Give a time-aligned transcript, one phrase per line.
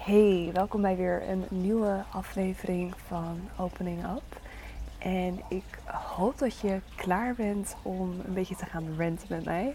[0.00, 4.40] Hey, welkom bij weer een nieuwe aflevering van Opening Up.
[4.98, 9.74] En ik hoop dat je klaar bent om een beetje te gaan ranten met mij.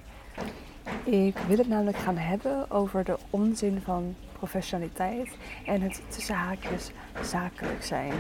[1.04, 6.92] Ik wil het namelijk gaan hebben over de onzin van professionaliteit en het tussen haakjes
[7.22, 8.14] zakelijk zijn.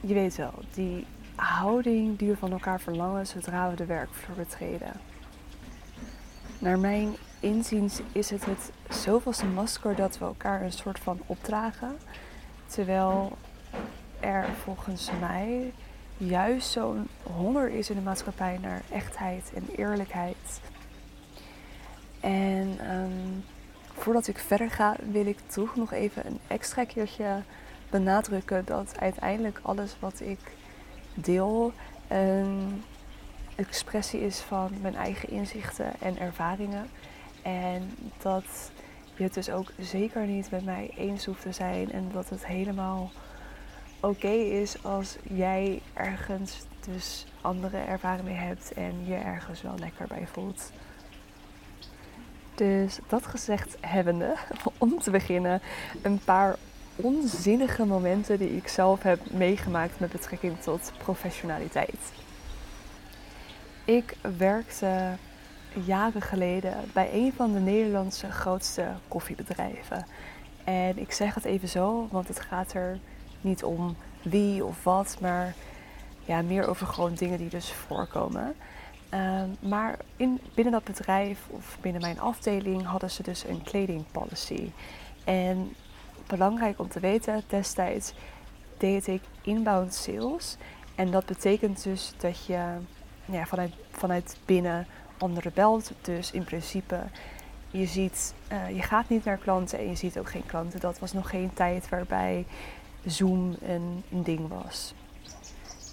[0.00, 4.92] Je weet wel, die houding die we van elkaar verlangen zodra we de werkvloer betreden.
[6.58, 11.96] Naar mijn inziens is het het zoveelste masker dat we elkaar een soort van opdragen.
[12.66, 13.36] Terwijl
[14.20, 15.72] er volgens mij
[16.16, 20.60] juist zo'n honger is in de maatschappij naar echtheid en eerlijkheid.
[22.20, 23.44] En um,
[23.92, 27.42] voordat ik verder ga, wil ik toch nog even een extra keertje
[27.90, 30.38] benadrukken dat uiteindelijk alles wat ik
[31.14, 31.72] deel
[32.08, 32.82] een
[33.56, 36.90] expressie is van mijn eigen inzichten en ervaringen.
[37.44, 37.90] En
[38.22, 38.70] dat
[39.16, 41.92] je het dus ook zeker niet met mij eens hoeft te zijn.
[41.92, 43.10] En dat het helemaal
[44.00, 50.06] oké is als jij ergens dus andere ervaringen mee hebt en je ergens wel lekker
[50.06, 50.70] bij voelt.
[52.54, 54.34] Dus dat gezegd hebbende,
[54.78, 55.60] om te beginnen,
[56.02, 56.56] een paar
[56.96, 62.12] onzinnige momenten die ik zelf heb meegemaakt met betrekking tot professionaliteit.
[63.84, 65.16] Ik werkte
[65.84, 70.06] jaren geleden bij een van de Nederlandse grootste koffiebedrijven.
[70.64, 72.98] En ik zeg het even zo, want het gaat er
[73.40, 75.54] niet om wie of wat, maar
[76.24, 78.54] ja, meer over gewoon dingen die dus voorkomen.
[79.08, 84.70] Ehm, maar in, binnen dat bedrijf of binnen mijn afdeling hadden ze dus een kledingpolicy.
[85.24, 85.74] En
[86.26, 88.14] belangrijk om te weten, destijds
[88.78, 90.56] deed ik inbound sales.
[90.94, 92.76] En dat betekent dus dat je
[93.24, 94.86] ja, vanuit, vanuit binnen
[95.24, 95.90] andere belt.
[96.00, 96.98] Dus in principe,
[97.70, 100.80] je ziet, uh, je gaat niet naar klanten en je ziet ook geen klanten.
[100.80, 102.46] Dat was nog geen tijd waarbij
[103.04, 104.94] Zoom een, een ding was.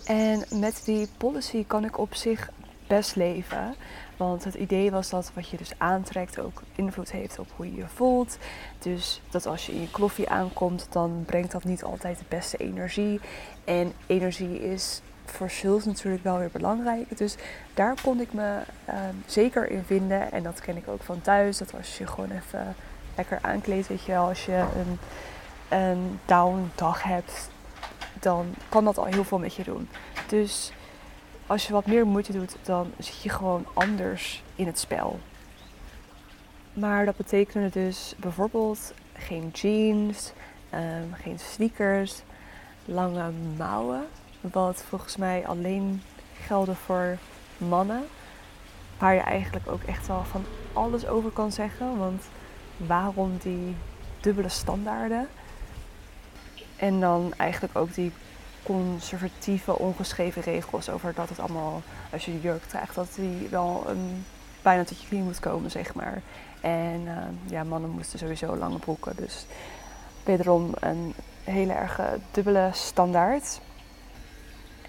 [0.06, 2.50] En met die policy kan ik op zich
[2.88, 3.76] best leven.
[4.18, 7.76] Want het idee was dat wat je dus aantrekt ook invloed heeft op hoe je
[7.76, 8.38] je voelt.
[8.80, 12.58] Dus dat als je in je kloffie aankomt, dan brengt dat niet altijd de beste
[12.58, 13.20] energie.
[13.64, 17.18] En energie is voor sales natuurlijk wel weer belangrijk.
[17.18, 17.36] Dus
[17.74, 20.32] daar kon ik me ehm, zeker in vinden.
[20.32, 21.58] En dat ken ik ook van thuis.
[21.58, 22.76] Dat als je gewoon even
[23.16, 25.00] lekker aankleedt, weet je wel, als je een,
[25.78, 27.50] een down dag hebt,
[28.20, 29.90] dan kan dat al heel veel met je doen.
[30.28, 30.72] Dus
[31.48, 35.20] als je wat meer moeite doet, dan zit je gewoon anders in het spel.
[36.74, 40.32] Maar dat betekende dus bijvoorbeeld geen jeans,
[40.70, 42.22] ehm, geen sneakers,
[42.86, 44.08] lange mouwen
[44.42, 46.02] wat volgens mij alleen
[46.42, 47.18] gelden voor
[47.58, 48.04] mannen.
[48.98, 51.98] Waar je eigenlijk ook echt wel van alles over kan zeggen.
[51.98, 52.24] Want
[52.78, 53.76] waarom die
[54.20, 55.28] dubbele standaarden?
[56.76, 58.12] En dan eigenlijk ook die
[58.64, 61.82] conservatieve, ongeschreven regels over dat het allemaal,
[62.12, 64.26] als je jurk draagt, dat die wel een,
[64.62, 66.22] bijna tot je knie moet komen, zeg maar.
[66.62, 67.18] En uh,
[67.50, 69.16] ja, mannen moesten sowieso lange broeken.
[69.16, 69.46] Dus
[70.24, 71.14] wederom een
[71.44, 73.62] hele erge dubbele standaard.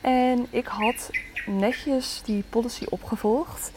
[0.02, 1.10] En ik had
[1.46, 3.72] netjes die policy opgevolgd.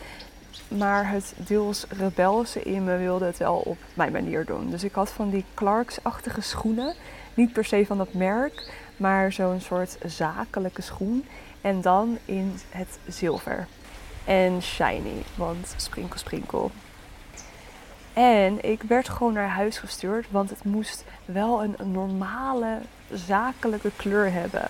[0.67, 4.69] Maar het deels rebelse in me wilde het wel op mijn manier doen.
[4.69, 6.93] Dus ik had van die Clarks-achtige schoenen.
[7.33, 11.25] Niet per se van dat merk, maar zo'n soort zakelijke schoen.
[11.61, 13.67] En dan in het zilver.
[14.25, 16.71] En shiny, want sprinkel, sprinkel.
[18.13, 22.79] En ik werd gewoon naar huis gestuurd, want het moest wel een normale,
[23.11, 24.67] zakelijke kleur hebben.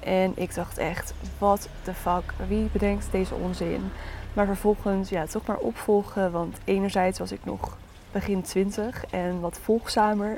[0.00, 3.90] En ik dacht echt, wat de fuck, wie bedenkt deze onzin?
[4.32, 6.32] Maar vervolgens, ja, toch maar opvolgen.
[6.32, 7.76] Want enerzijds was ik nog
[8.12, 10.36] begin 20 en wat volgzamer.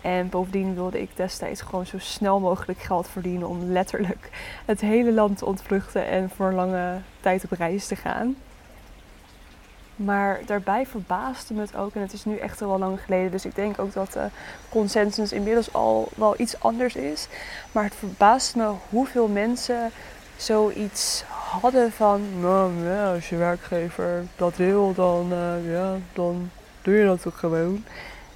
[0.00, 4.30] En bovendien wilde ik destijds gewoon zo snel mogelijk geld verdienen om letterlijk
[4.64, 8.36] het hele land te ontvluchten en voor een lange tijd op reis te gaan.
[9.96, 13.30] Maar daarbij verbaasde me het ook, en het is nu echt al wel lang geleden,
[13.30, 14.16] dus ik denk ook dat
[14.68, 17.28] consensus inmiddels al wel iets anders is.
[17.72, 19.90] Maar het verbaast me hoeveel mensen
[20.36, 26.50] zoiets hadden van, nou ja, als je werkgever dat wil, dan, uh, ja, dan
[26.82, 27.84] doe je dat toch gewoon.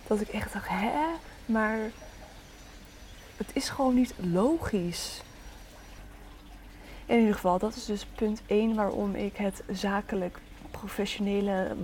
[0.06, 1.00] Dat ik echt dacht, hè?
[1.46, 1.78] Maar
[3.36, 5.22] het is gewoon niet logisch.
[7.06, 10.38] In ieder geval, dat is dus punt 1 waarom ik het zakelijk
[10.78, 11.76] professionele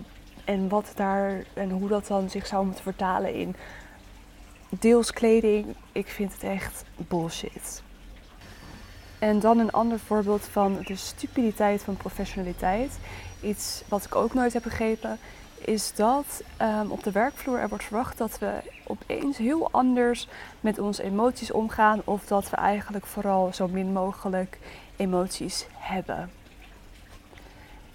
[0.44, 3.56] en wat daar en hoe dat dan zich zou moeten vertalen in
[4.69, 5.75] deels kleding.
[5.93, 7.82] Ik vind het echt bullshit.
[9.19, 12.99] En dan een ander voorbeeld van de stupiditeit van professionaliteit.
[13.41, 15.19] Iets wat ik ook nooit heb begrepen
[15.58, 18.52] is dat um, op de werkvloer er wordt verwacht dat we
[18.87, 20.29] opeens heel anders
[20.61, 22.00] met onze emoties omgaan.
[22.05, 24.58] Of dat we eigenlijk vooral zo min mogelijk
[24.96, 26.31] emoties hebben.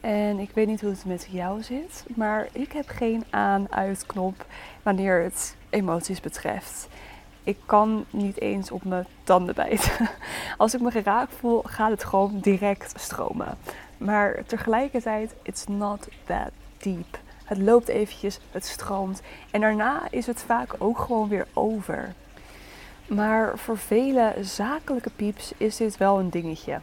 [0.02, 4.46] En ik weet niet hoe het met jou zit, maar ik heb geen aan-uitknop
[4.84, 6.88] wanneer het emoties betreft.
[7.44, 10.10] Ik kan niet eens op mijn tanden bijten.
[10.58, 13.58] Als ik me geraakt voel, gaat het gewoon direct stromen.
[13.98, 17.20] Maar tegelijkertijd, it's not that deep.
[17.46, 19.22] Het loopt eventjes, het stroomt.
[19.52, 22.14] En daarna is het vaak ook gewoon weer over.
[23.08, 26.80] Maar voor vele zakelijke pieps is dit wel een dingetje.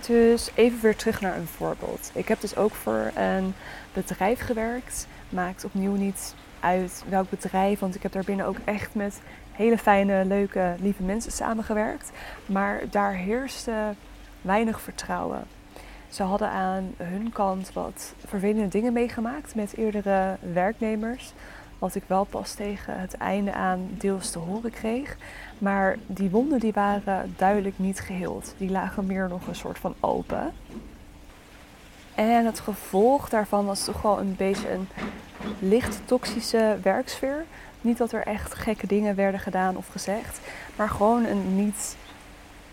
[0.00, 2.10] Dus even weer terug naar een voorbeeld.
[2.14, 3.54] Ik heb dus ook voor een
[3.92, 5.06] bedrijf gewerkt.
[5.28, 9.20] Maakt opnieuw niet uit welk bedrijf, want ik heb daar binnen ook echt met
[9.52, 12.10] hele fijne, leuke, lieve mensen samengewerkt.
[12.46, 13.94] Maar daar heerste
[14.40, 15.44] weinig vertrouwen.
[16.08, 21.32] Ze hadden aan hun kant wat vervelende dingen meegemaakt met eerdere werknemers.
[21.84, 25.16] Wat ik wel pas tegen het einde aan deels te horen kreeg.
[25.58, 28.54] Maar die wonden die waren duidelijk niet geheeld.
[28.58, 30.52] Die lagen meer nog een soort van open.
[32.14, 34.88] En het gevolg daarvan was toch wel een beetje een
[35.58, 37.44] licht toxische werksfeer.
[37.80, 40.40] Niet dat er echt gekke dingen werden gedaan of gezegd,
[40.76, 41.96] maar gewoon een niet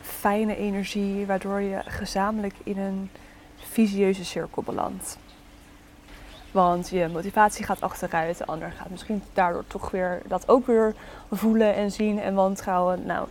[0.01, 3.09] fijne energie, waardoor je gezamenlijk in een
[3.57, 5.17] visieuze cirkel belandt.
[6.51, 10.93] Want je motivatie gaat achteruit, de ander gaat misschien daardoor toch weer dat ook weer
[11.31, 13.05] voelen en zien en wantrouwen.
[13.05, 13.27] Nou,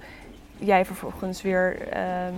[0.56, 2.34] jij vervolgens weer ehm,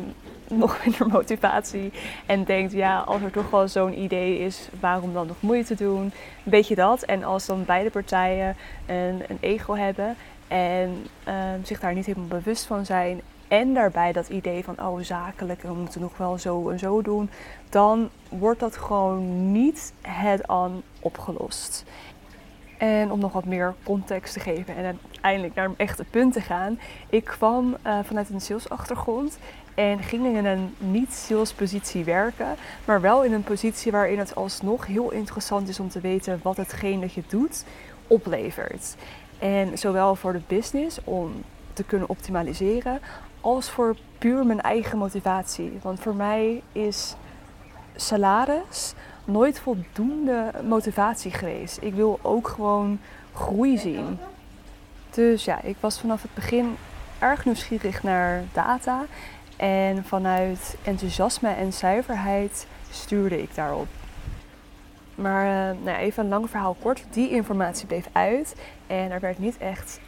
[0.63, 1.93] nog minder motivatie
[2.27, 6.03] en denkt, ja, als er toch wel zo'n idee is, waarom dan nog moeite doen?
[6.03, 6.13] Een
[6.45, 7.03] beetje dat.
[7.03, 8.57] En als dan beide partijen
[8.87, 10.17] een, een ego hebben
[10.49, 13.21] en ehm, zich daar niet helemaal bewust van zijn
[13.53, 17.31] en daarbij dat idee van, oh zakelijk, we moeten nog wel zo en zo doen,
[17.69, 21.85] dan wordt dat gewoon niet head-on opgelost.
[22.79, 26.41] En om nog wat meer context te geven en uiteindelijk naar een echte punt te
[26.41, 26.79] gaan.
[27.09, 29.39] Ik kwam uh, vanuit een salesachtergrond
[29.75, 34.87] en ging in een niet-sales positie werken, maar wel in een positie waarin het alsnog
[34.87, 37.65] heel interessant is om te weten wat hetgeen dat je doet
[38.07, 38.97] oplevert.
[39.39, 41.33] En zowel voor de business om
[41.73, 43.01] te kunnen optimaliseren,
[43.43, 45.79] als voor puur mijn eigen motivatie.
[45.83, 47.17] Want voor mij is
[47.97, 48.95] salaris
[49.25, 51.79] nooit voldoende motivatie geweest.
[51.81, 53.01] Ik wil ook gewoon
[53.35, 54.19] groei zien.
[55.11, 56.77] Dus ja, ik was vanaf het begin
[57.19, 59.05] erg nieuwsgierig naar data.
[59.57, 63.89] En vanuit enthousiasme en zuiverheid stuurde ik daarop.
[65.15, 67.05] Maar uh, nou even een lang verhaal kort.
[67.11, 68.55] Die informatie bleef uit.
[68.87, 70.01] En er werd niet echt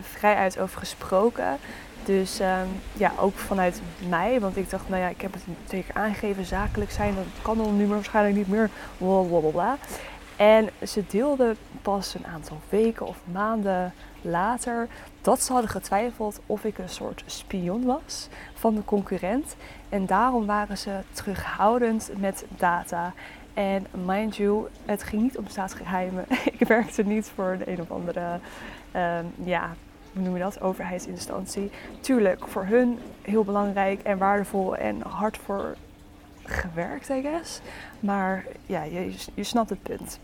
[0.00, 1.58] vrijuit over gesproken.
[2.04, 2.46] Dus um,
[2.92, 6.90] ja, ook vanuit mij, want ik dacht, nou ja, ik heb het zeker aangegeven, zakelijk
[6.90, 9.76] zijn, dat kan dan nu waarschijnlijk niet meer, blablabla.
[10.36, 14.88] En ze deelden pas een aantal weken of maanden later
[15.20, 19.56] dat ze hadden getwijfeld of ik een soort spion was van de concurrent.
[19.88, 23.12] En daarom waren ze terughoudend met data.
[23.54, 26.24] En mind you, het ging niet om staatsgeheimen.
[26.58, 28.38] ik werkte niet voor de een of andere
[28.96, 29.74] um, ja,
[30.14, 31.70] hoe noem je dat, overheidsinstantie.
[32.00, 35.76] Tuurlijk, voor hun heel belangrijk en waardevol en hard voor
[36.42, 37.60] gewerkt, I guess.
[38.00, 40.18] Maar ja, je, je snapt het punt.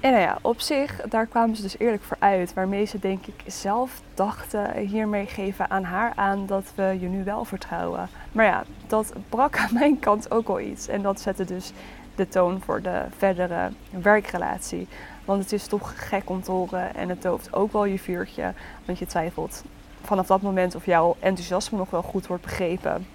[0.00, 2.54] En nou ja, op zich, daar kwamen ze dus eerlijk voor uit.
[2.54, 7.24] Waarmee ze denk ik zelf dachten, hiermee geven aan haar aan dat we je nu
[7.24, 8.08] wel vertrouwen.
[8.32, 10.88] Maar ja, dat brak aan mijn kant ook al iets.
[10.88, 11.72] En dat zette dus
[12.14, 14.88] de toon voor de verdere werkrelatie.
[15.26, 18.52] Want het is toch gek om te horen en het dooft ook wel je vuurtje.
[18.84, 19.62] Want je twijfelt
[20.02, 23.06] vanaf dat moment of jouw enthousiasme nog wel goed wordt begrepen.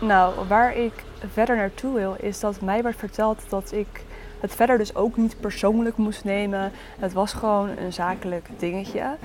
[0.00, 0.92] Nou, waar ik
[1.32, 4.04] verder naartoe wil, is dat mij werd verteld dat ik
[4.40, 6.72] het verder dus ook niet persoonlijk moest nemen.
[6.98, 9.16] Het was gewoon een zakelijk dingetje.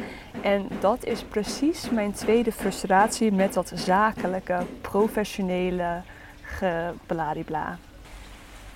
[0.41, 6.01] En dat is precies mijn tweede frustratie met dat zakelijke, professionele
[6.41, 7.77] gebladibla.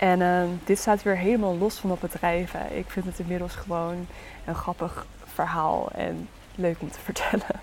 [0.00, 2.54] En uh, dit staat weer helemaal los van dat bedrijf.
[2.54, 4.06] Ik vind het inmiddels gewoon
[4.44, 7.60] een grappig verhaal en leuk om te vertellen.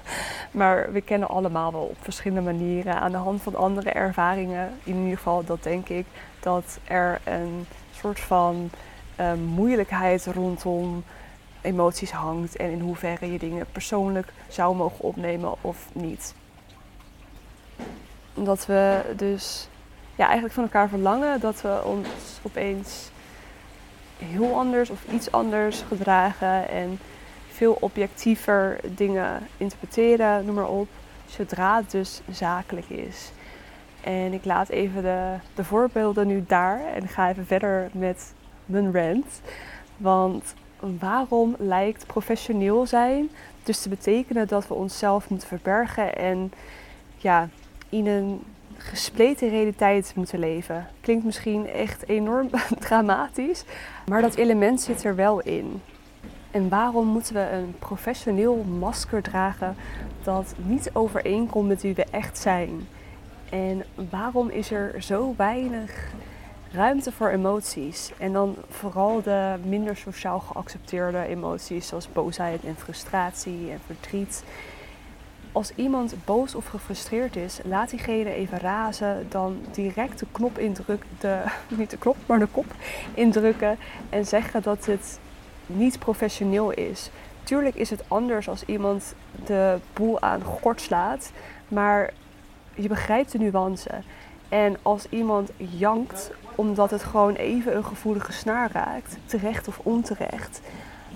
[0.52, 4.72] Maar we kennen allemaal wel op verschillende manieren aan de hand van andere ervaringen.
[4.84, 6.06] In ieder geval, dat denk ik,
[6.40, 8.70] dat er een soort van
[9.20, 11.04] uh, moeilijkheid rondom
[11.62, 16.36] emoties hangt en in hoeverre je dingen persoonlijk zou mogen opnemen of niet.
[18.34, 19.68] Dat we dus
[20.18, 22.08] ja, eigenlijk van elkaar verlangen dat we ons
[22.42, 23.10] opeens
[24.18, 27.00] heel anders of iets anders gedragen en
[27.52, 30.88] veel objectiever dingen interpreteren, noem maar op,
[31.26, 33.32] zodra het dus zakelijk is.
[34.02, 38.34] En ik laat even de, de voorbeelden nu daar en ga even verder met
[38.66, 39.42] mijn rant.
[39.98, 40.54] Want
[41.00, 43.30] waarom lijkt professioneel zijn
[43.64, 46.52] dus te betekenen dat we onszelf moeten verbergen en
[47.18, 47.50] ja,
[47.90, 48.42] in een
[48.88, 50.88] gespleten realiteit moeten leven?
[51.02, 53.64] Klinkt misschien echt enorm dramatisch,
[54.08, 55.82] maar dat element zit er wel in.
[56.52, 59.76] En waarom moeten we een professioneel masker dragen
[60.24, 62.88] dat niet overeenkomt met wie we echt zijn?
[63.50, 66.08] En waarom is er zo weinig
[66.72, 68.12] ruimte voor emoties?
[68.18, 74.44] En dan vooral de minder sociaal geaccepteerde emoties zoals boosheid en frustratie en verdriet.
[75.58, 81.44] Als iemand boos of gefrustreerd is, laat diegene even razen, dan direct de knop indrukken,
[81.78, 82.66] niet de knop, maar de kop
[83.14, 83.78] indrukken
[84.10, 85.20] en zeggen dat het
[85.66, 87.10] niet professioneel is.
[87.44, 91.32] Tuurlijk is het anders als iemand de boel aan gort slaat,
[91.68, 92.14] maar
[92.76, 93.92] je begrijpt de nuance.
[94.50, 100.62] En als iemand jankt omdat het gewoon even een gevoelige snaar raakt, terecht of onterecht,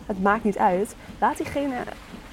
[0.05, 1.75] het maakt niet uit, laat diegene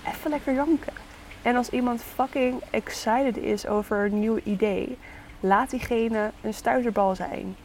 [0.04, 1.07] even lekker janken.
[1.42, 4.98] En als iemand fucking excited is over een nieuw idee,
[5.40, 7.56] laat diegene een stuiterbal zijn.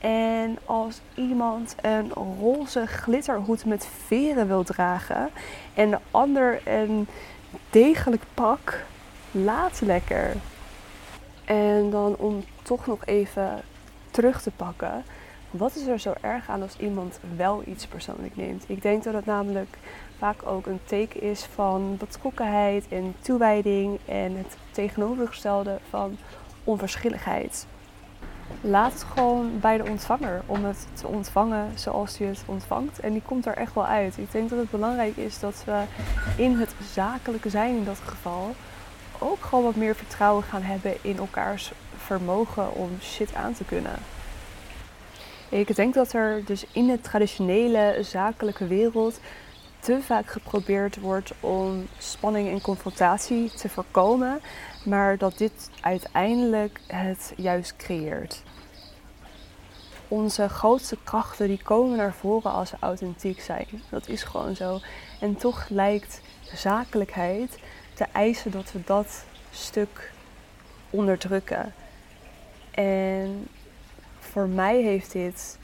[0.00, 5.30] En als iemand een roze glitterhoed met veren wil dragen
[5.74, 7.06] en de ander een
[7.70, 8.84] degelijk pak,
[9.30, 10.34] laat lekker.
[11.44, 13.62] En dan om toch nog even
[14.10, 15.04] terug te pakken.
[15.50, 18.64] Wat is er zo erg aan als iemand wel iets persoonlijk neemt?
[18.66, 19.78] Ik denk dat het namelijk
[20.22, 26.16] vaak ook een teken is van betrokkenheid en toewijding en het tegenovergestelde van
[26.64, 27.66] onverschilligheid.
[28.60, 33.00] Laat het gewoon bij de ontvanger om het te ontvangen zoals hij het ontvangt.
[33.00, 34.18] En die komt er echt wel uit.
[34.18, 35.82] Ik denk dat het belangrijk is dat we
[36.36, 38.54] in het zakelijke zijn in dat geval
[39.18, 43.96] ook gewoon wat meer vertrouwen gaan hebben in elkaars vermogen om shit aan te kunnen.
[45.48, 49.20] Ik denk dat er dus in de traditionele zakelijke wereld
[49.82, 54.40] te vaak geprobeerd wordt om spanning en confrontatie te voorkomen,
[54.84, 58.42] maar dat dit uiteindelijk het juist creëert.
[60.08, 63.66] Onze grootste krachten die komen naar voren als ze authentiek zijn.
[63.90, 64.80] Dat is gewoon zo.
[65.20, 66.20] En toch lijkt
[66.54, 67.58] zakelijkheid
[67.94, 70.12] te eisen dat we dat stuk
[70.90, 71.74] onderdrukken.
[72.70, 73.48] En
[74.18, 75.58] voor mij heeft dit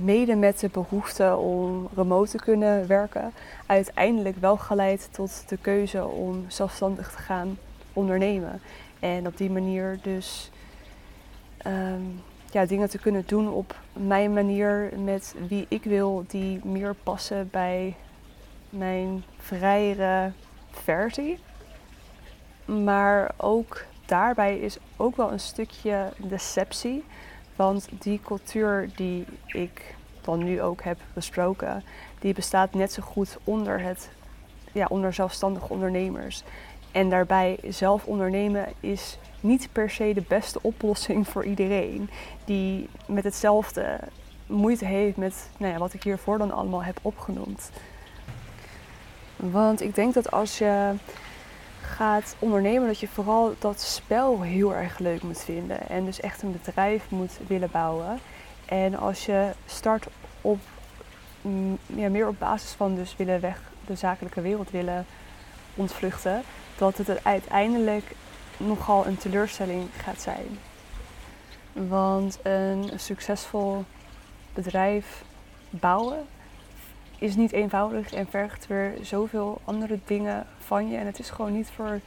[0.00, 3.32] mede met de behoefte om remote te kunnen werken,
[3.66, 7.58] uiteindelijk wel geleid tot de keuze om zelfstandig te gaan
[7.92, 8.60] ondernemen.
[9.00, 10.50] En op die manier dus
[11.56, 12.02] ehm,
[12.50, 17.48] ja, dingen te kunnen doen op mijn manier met wie ik wil, die meer passen
[17.50, 17.94] bij
[18.70, 20.32] mijn vrijere
[20.70, 21.38] versie.
[22.64, 27.04] Maar ook daarbij is ook wel een stukje deceptie.
[27.56, 31.84] Want die cultuur die ik dan nu ook heb besproken,
[32.18, 34.10] die bestaat net zo goed onder, het,
[34.72, 36.42] ja, onder zelfstandige ondernemers.
[36.92, 42.10] En daarbij zelf ondernemen is niet per se de beste oplossing voor iedereen
[42.44, 43.98] die met hetzelfde
[44.46, 47.70] moeite heeft met nou ja, wat ik hiervoor dan allemaal heb opgenoemd.
[49.36, 50.94] Want ik denk dat als je
[51.86, 55.88] gaat ondernemen, dat je vooral dat spel heel erg leuk moet vinden.
[55.88, 58.18] En dus echt een bedrijf moet willen bouwen.
[58.64, 60.06] En als je start
[60.40, 60.58] op
[61.40, 65.06] mm, ja, meer op basis van dus willen weg de zakelijke wereld willen
[65.74, 66.42] ontvluchten,
[66.78, 68.14] dat het uiteindelijk
[68.56, 70.58] nogal een teleurstelling gaat zijn.
[71.72, 73.84] Want een succesvol
[74.54, 75.24] bedrijf
[75.70, 76.26] bouwen
[77.18, 80.96] is niet eenvoudig en vergt weer zoveel andere dingen van je.
[80.96, 82.00] En het is gewoon niet voor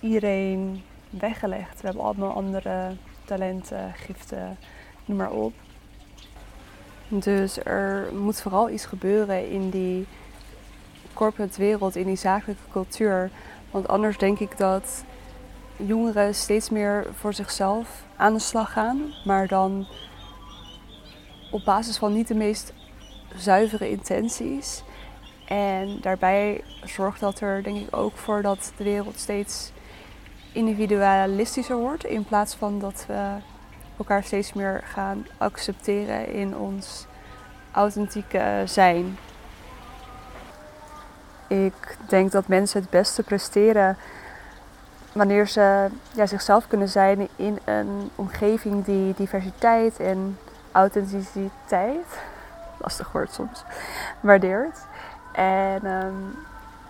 [0.00, 1.80] iedereen weggelegd.
[1.80, 4.56] We hebben allemaal andere talenten, giften,
[5.04, 5.52] noem maar op.
[7.08, 10.06] Dus er moet vooral iets gebeuren in die
[11.12, 13.30] corporate wereld, in die zakelijke cultuur.
[13.70, 15.04] Want anders denk ik dat
[15.76, 19.86] jongeren steeds meer voor zichzelf aan de slag gaan, maar dan
[21.50, 22.72] op basis van niet de meest
[23.36, 24.82] zuivere intenties.
[25.44, 29.72] En daarbij zorgt dat er denk ik ook voor dat de wereld steeds
[30.52, 32.04] individualistischer wordt.
[32.04, 33.36] In plaats van dat we
[33.98, 37.06] elkaar steeds meer gaan accepteren in ons
[37.72, 39.18] authentieke zijn.
[41.48, 43.96] Ik denk dat mensen het beste presteren
[45.12, 50.38] wanneer ze ja, zichzelf kunnen zijn in een omgeving die diversiteit en
[50.72, 52.06] authenticiteit,
[52.84, 53.64] lastig woord soms,
[54.20, 54.78] waardeert.
[55.32, 56.36] En um,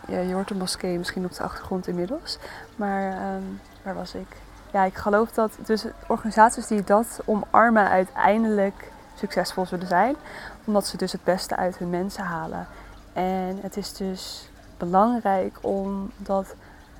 [0.07, 2.39] ja, je hoort een moskee misschien op de achtergrond inmiddels.
[2.77, 4.37] Maar um, waar was ik?
[4.73, 10.17] Ja, ik geloof dat dus organisaties die dat omarmen uiteindelijk succesvol zullen zijn,
[10.65, 12.67] omdat ze dus het beste uit hun mensen halen.
[13.13, 16.55] En het is dus belangrijk om dat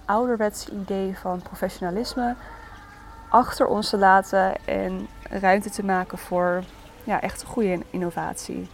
[0.05, 2.35] ouderwetse idee van professionalisme
[3.29, 6.65] achter ons te laten en ruimte te maken voor
[7.05, 8.71] ja, echt goede innovatie.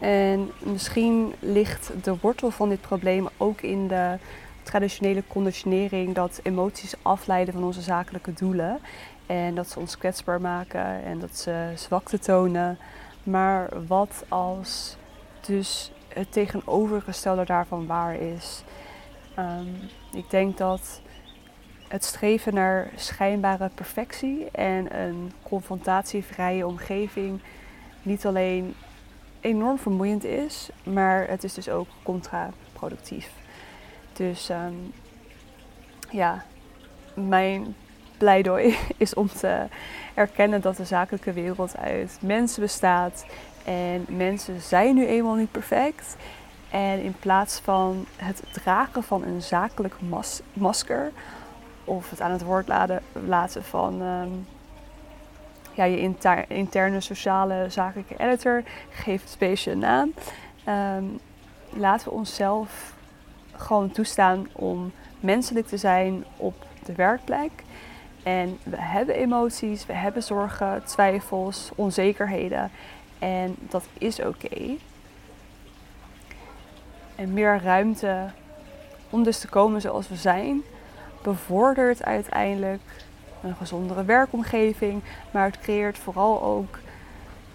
[0.00, 4.18] En misschien ligt de wortel van dit probleem ook in de
[4.62, 8.78] traditionele conditionering dat emoties afleiden van onze zakelijke doelen.
[9.26, 12.78] En dat ze ons kwetsbaar maken en dat ze zwakte tonen.
[13.22, 14.96] Maar wat als
[15.46, 18.62] dus het tegenovergestelde daarvan waar is?
[19.34, 19.68] Ehm,
[20.12, 21.00] ik denk dat
[21.88, 27.40] het streven naar schijnbare perfectie en een confrontatievrije omgeving
[28.02, 28.74] niet alleen
[29.46, 33.30] enorm vermoeiend is, maar het is dus ook contraproductief.
[34.12, 34.74] Dus ehm,
[36.10, 36.44] ja,
[37.14, 37.74] mijn
[38.18, 39.66] pleidooi is om te
[40.14, 43.26] erkennen dat de zakelijke wereld uit mensen bestaat.
[43.64, 46.16] En mensen zijn nu eenmaal niet perfect.
[46.70, 49.94] En in plaats van het dragen van een zakelijk
[50.52, 51.12] masker
[51.84, 52.68] of het aan het woord
[53.26, 54.28] laten, van ehm,
[55.76, 56.14] ja, je
[56.48, 60.12] interne sociale zakelijke editor, geef het beestje een naam.
[60.68, 61.18] Um,
[61.70, 62.94] laten we onszelf
[63.56, 67.50] gewoon toestaan om menselijk te zijn op de werkplek.
[68.22, 72.70] En we hebben emoties, we hebben zorgen, twijfels, onzekerheden.
[73.18, 74.76] En dat is oké.
[77.14, 78.30] En meer ruimte
[79.10, 80.62] om dus te komen zoals we zijn,
[81.22, 82.82] bevordert uiteindelijk
[83.46, 85.02] een gezondere werkomgeving.
[85.30, 86.78] Maar het creëert vooral ook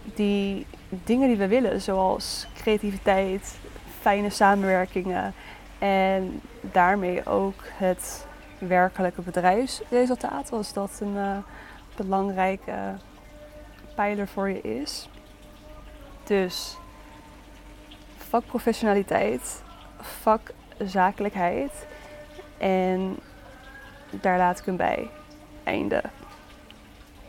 [0.04, 0.66] die
[1.04, 3.58] dingen die we willen, zoals creativiteit,
[4.00, 5.34] fijne samenwerkingen
[5.80, 11.38] en daarmee ook het werkelijke bedrijfsresultaat, als dat een uh,
[11.96, 12.74] belangrijke
[13.96, 15.10] pijler voor je is.
[16.24, 16.78] Dus
[18.18, 19.64] vakprofessionaliteit,
[20.00, 21.88] vakzakelijkheid
[22.58, 23.18] en
[24.10, 25.10] daar laat ik hem bij.
[25.66, 26.02] Einde.